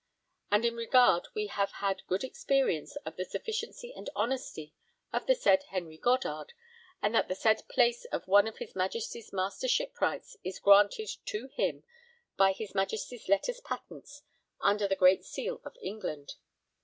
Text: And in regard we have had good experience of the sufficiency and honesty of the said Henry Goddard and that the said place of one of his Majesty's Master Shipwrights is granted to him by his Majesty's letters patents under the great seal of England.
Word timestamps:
And 0.49 0.65
in 0.65 0.73
regard 0.75 1.27
we 1.35 1.45
have 1.45 1.73
had 1.73 2.07
good 2.07 2.23
experience 2.23 2.95
of 3.05 3.17
the 3.17 3.23
sufficiency 3.23 3.93
and 3.95 4.09
honesty 4.15 4.73
of 5.13 5.27
the 5.27 5.35
said 5.35 5.65
Henry 5.65 5.99
Goddard 5.99 6.53
and 7.03 7.13
that 7.13 7.27
the 7.27 7.35
said 7.35 7.61
place 7.67 8.05
of 8.05 8.27
one 8.27 8.47
of 8.47 8.57
his 8.57 8.75
Majesty's 8.75 9.31
Master 9.31 9.67
Shipwrights 9.67 10.37
is 10.43 10.57
granted 10.57 11.11
to 11.25 11.49
him 11.49 11.83
by 12.35 12.51
his 12.51 12.73
Majesty's 12.73 13.29
letters 13.29 13.61
patents 13.61 14.23
under 14.59 14.87
the 14.87 14.95
great 14.95 15.23
seal 15.23 15.61
of 15.63 15.77
England. 15.83 16.33